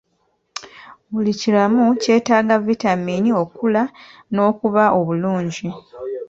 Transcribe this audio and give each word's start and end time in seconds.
Buli 1.11 1.31
kiramu 1.39 1.83
kyetaaga 2.01 2.55
vitamiini 2.67 3.29
okukula 3.41 3.81
n'okuba 4.33 4.83
obulungi. 4.99 5.67